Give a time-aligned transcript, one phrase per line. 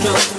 [0.00, 0.37] strong.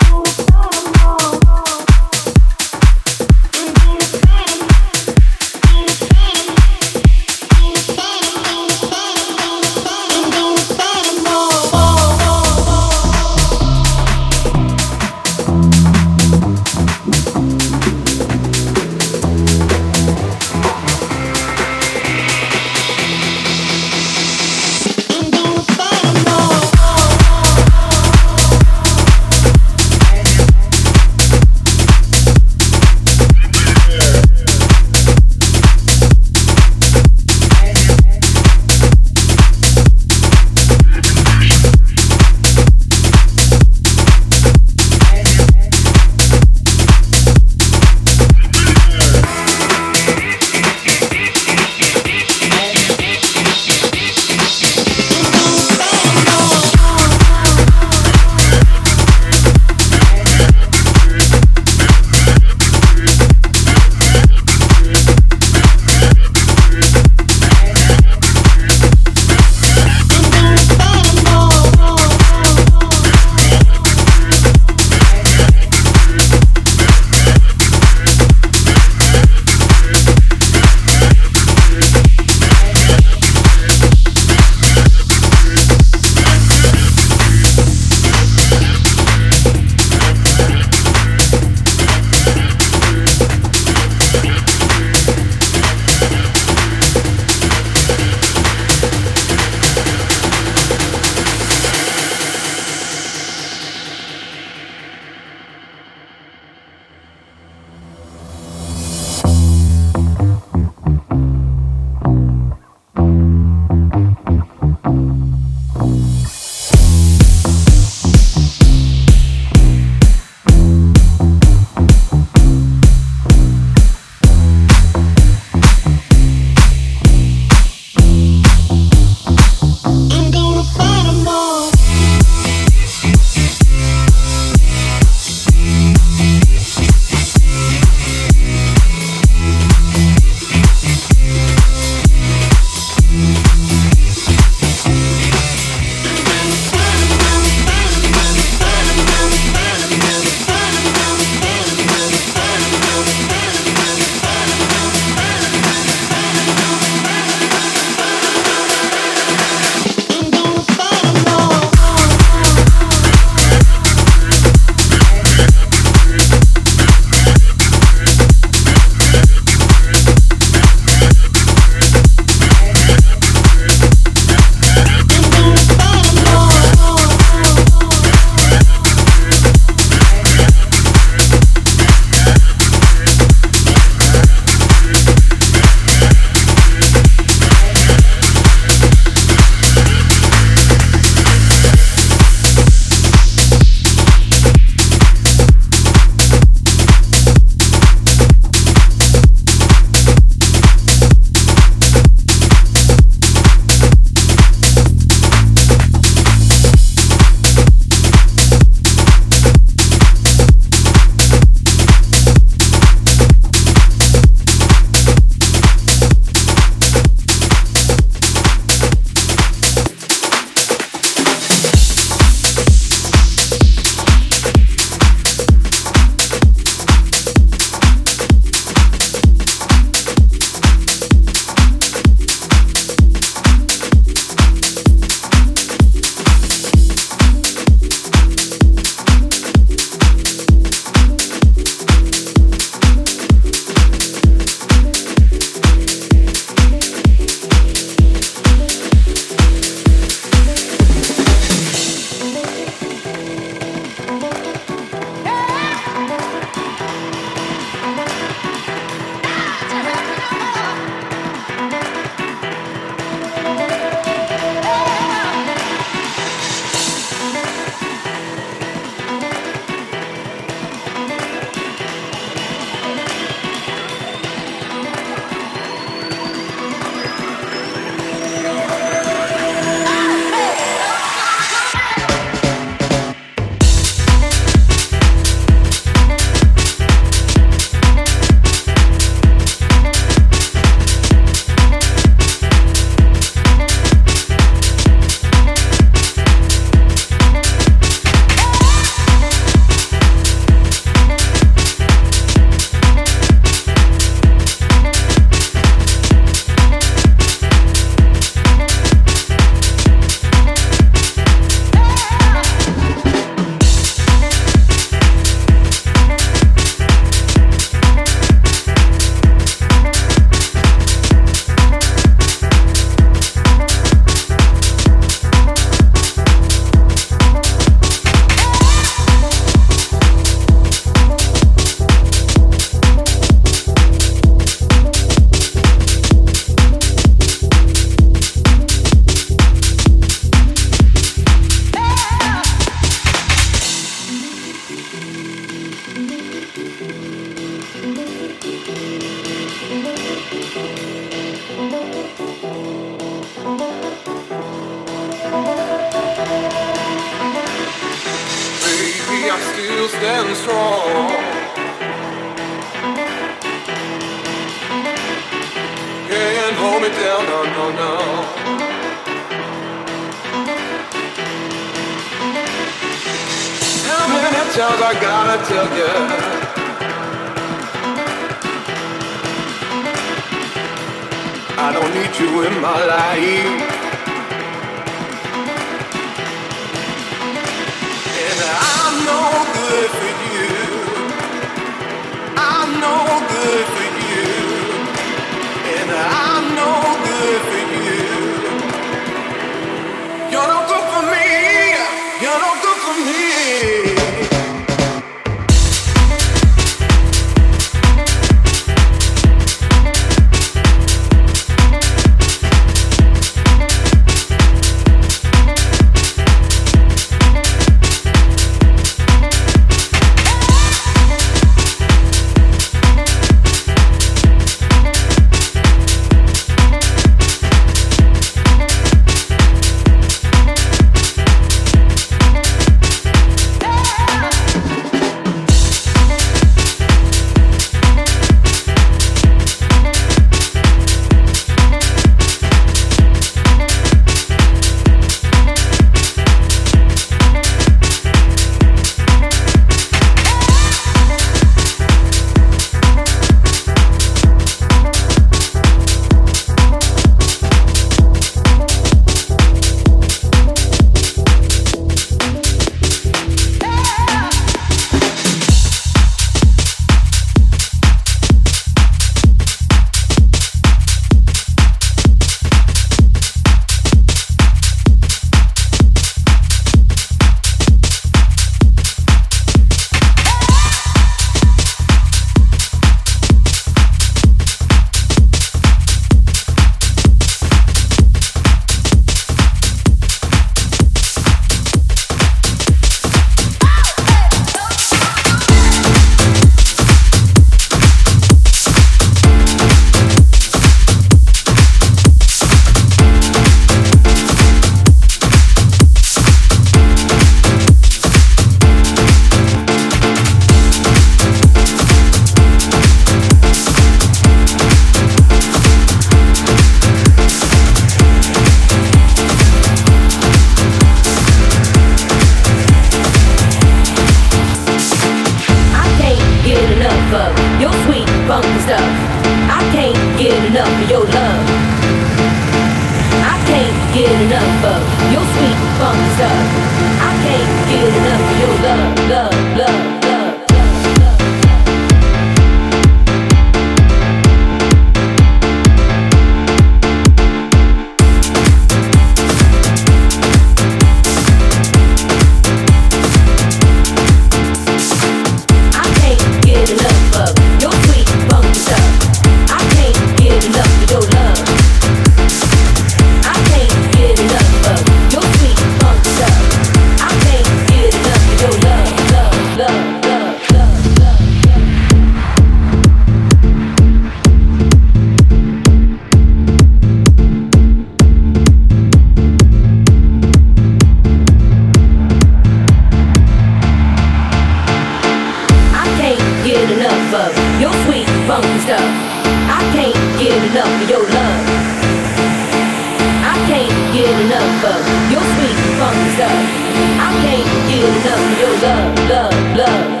[599.55, 600.00] Love.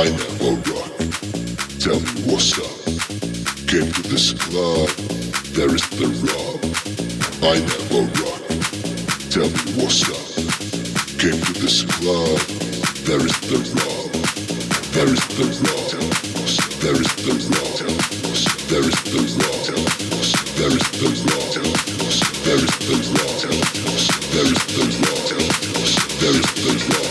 [0.00, 0.92] find that low rock.
[1.76, 2.72] Tell me what's up.
[3.68, 4.88] Came to this club,
[5.52, 6.56] there is the rub.
[7.44, 8.40] I never low rock.
[9.28, 10.24] Tell me what's up.
[11.20, 12.40] Came to this club,
[13.04, 14.08] there is the rub.
[14.96, 15.84] There is the rub.
[16.80, 17.76] There is the rub.
[18.70, 19.20] There is the rub.
[19.20, 19.60] There is the rub.
[20.56, 21.60] There is the rub.
[22.40, 22.74] There is
[24.30, 25.20] the rub.
[26.20, 27.10] There is the rub.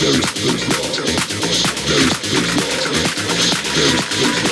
[0.00, 0.91] There is the rub.
[2.32, 3.52] Very dangerous.
[3.74, 4.51] Very dangerous.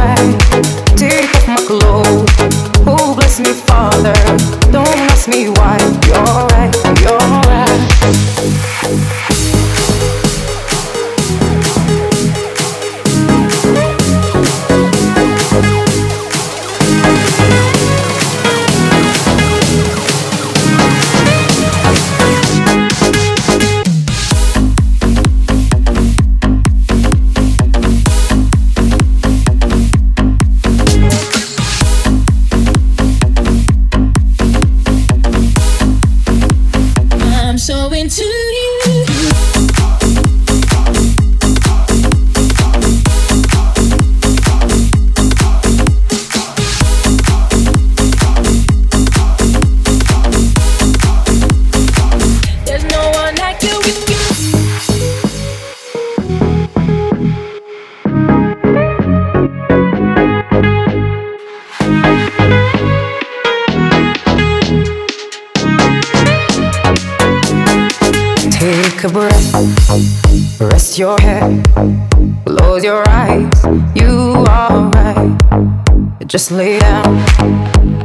[76.31, 77.25] Just lay down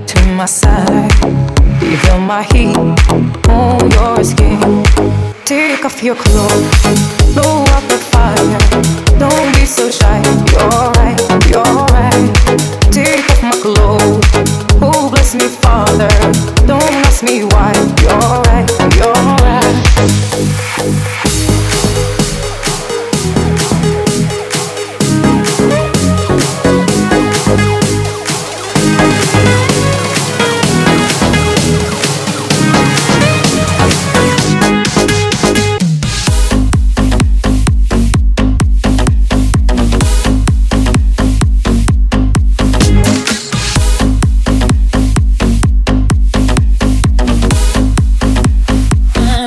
[0.05, 1.13] to my side.
[1.81, 2.77] You feel my heat
[3.49, 4.83] on your skin?
[5.45, 6.83] Take off your clothes,
[7.35, 9.19] blow up the fire.
[9.21, 10.21] Don't be so shy.
[10.51, 10.96] You're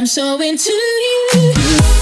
[0.09, 1.98] so into you.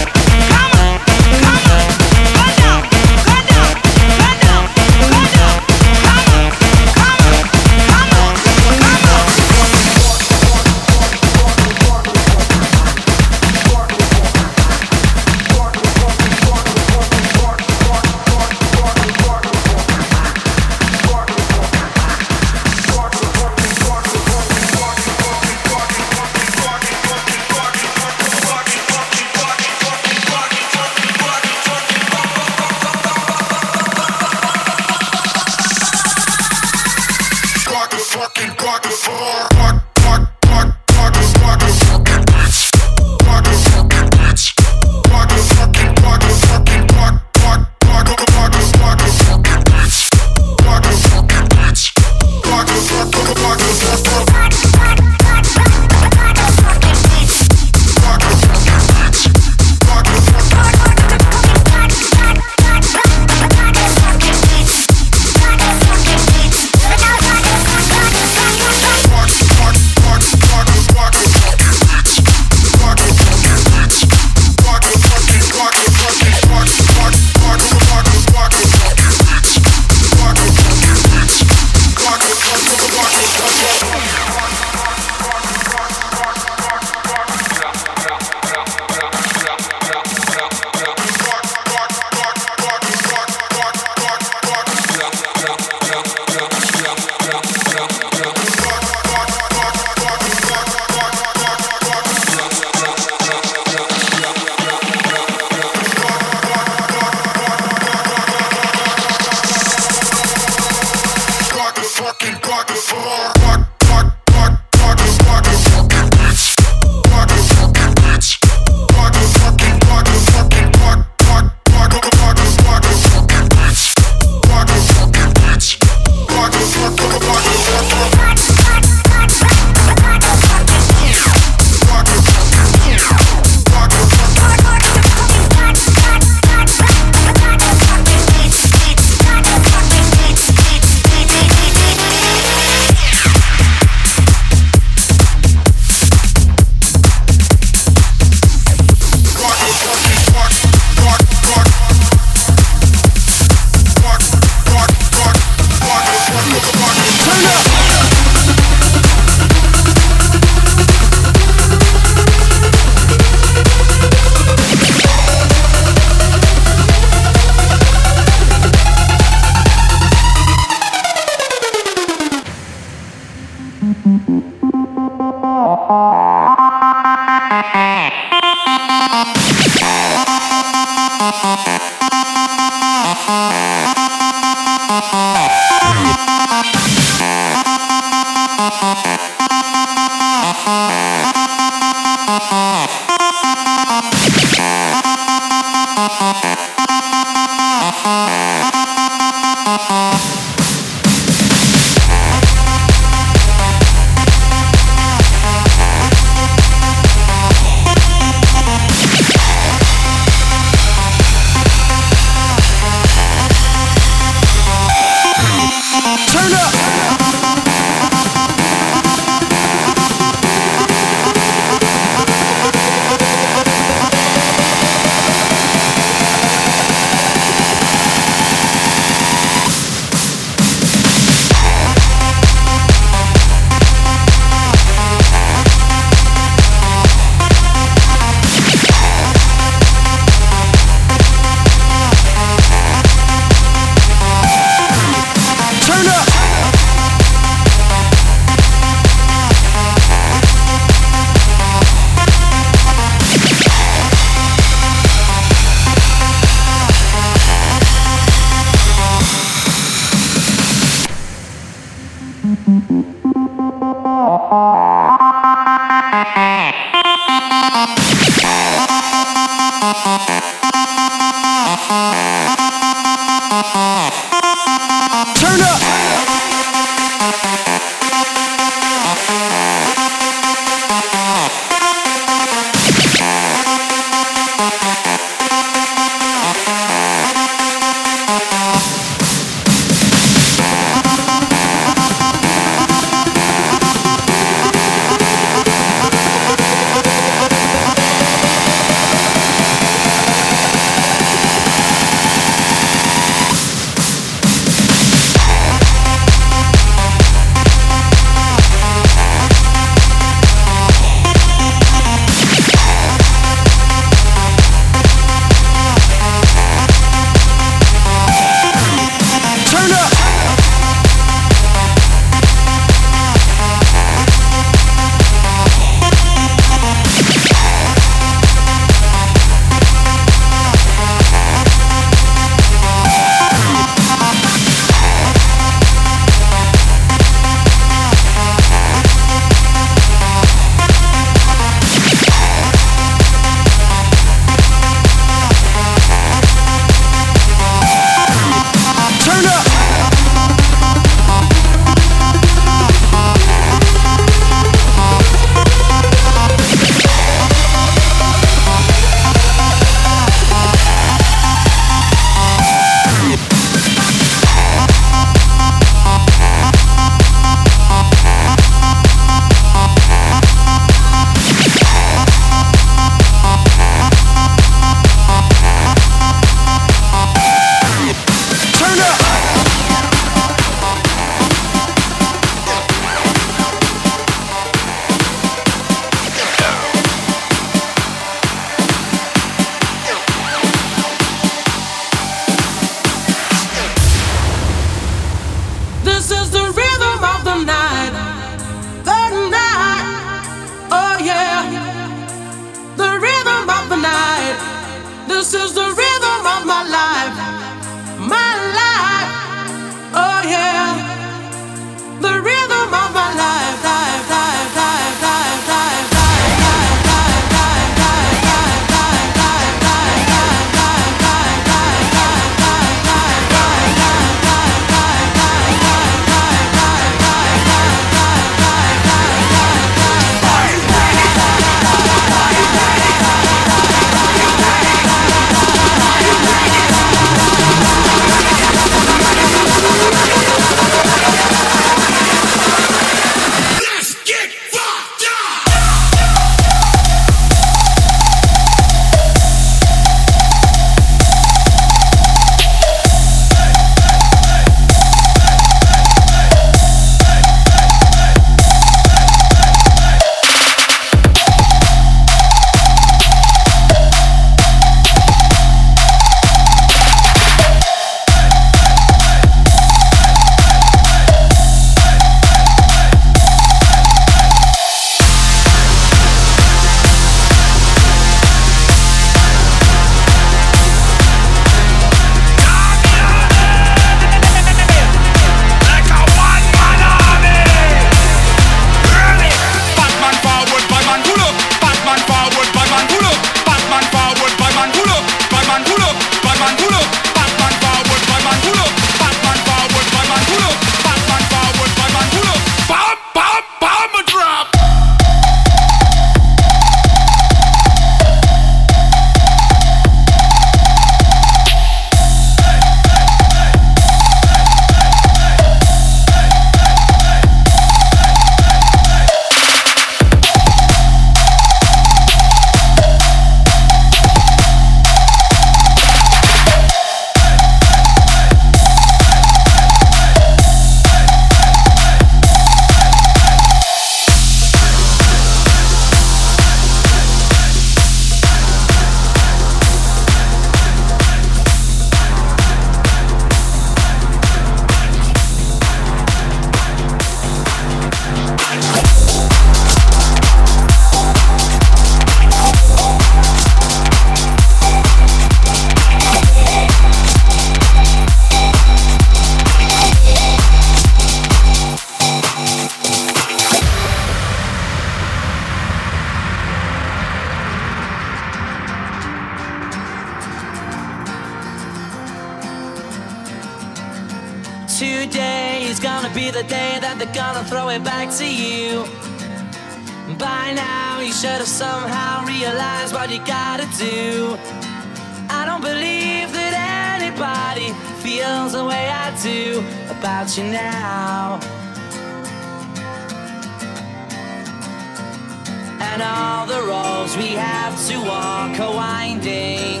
[596.16, 600.00] And all the roads we have to walk are winding.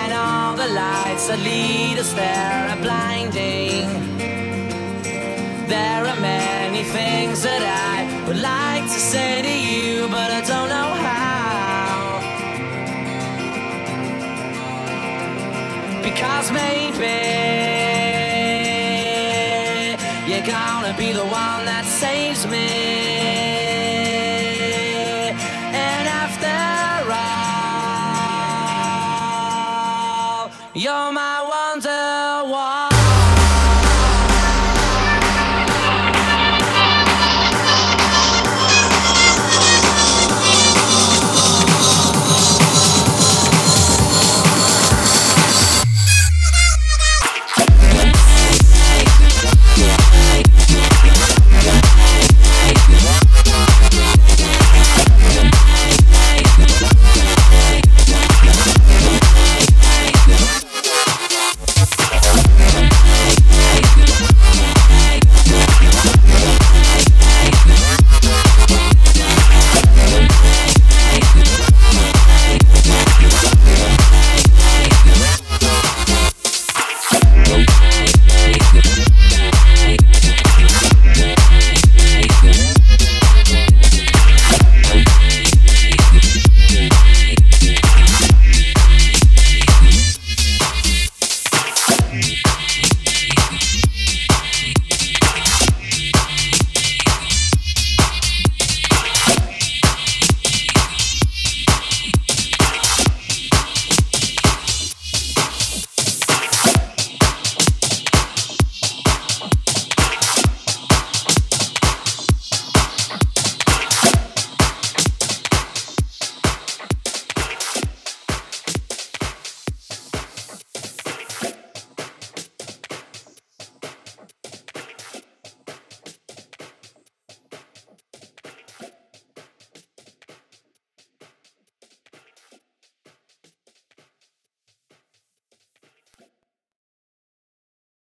[0.00, 3.84] And all the lights that lead us there are blinding.
[5.68, 10.70] There are many things that I would like to say to you, but I don't
[10.70, 12.22] know how.
[16.02, 17.16] Because maybe
[20.26, 21.33] you're gonna be the one.